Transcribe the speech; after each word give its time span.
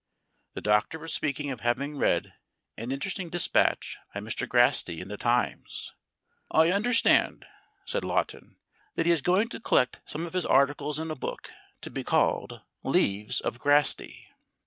The 0.55 0.61
Doctor 0.61 0.97
was 0.97 1.13
speaking 1.13 1.51
of 1.51 1.59
having 1.59 1.95
read 1.95 2.33
an 2.75 2.91
interesting 2.91 3.29
dispatch 3.29 3.99
by 4.11 4.19
Mr. 4.19 4.49
Grasty 4.49 4.99
in 4.99 5.09
the 5.09 5.15
Times. 5.15 5.93
"I 6.49 6.71
understand," 6.71 7.45
said 7.85 8.03
Lawton, 8.03 8.55
"that 8.95 9.05
he 9.05 9.11
is 9.11 9.21
going 9.21 9.49
to 9.49 9.59
collect 9.59 10.01
some 10.07 10.25
of 10.25 10.33
his 10.33 10.43
articles 10.47 10.97
in 10.97 11.11
a 11.11 11.15
book, 11.15 11.51
to 11.81 11.91
be 11.91 12.03
called 12.03 12.63
'Leaves 12.81 13.41
of 13.41 13.59
Grasty'." 13.59 14.25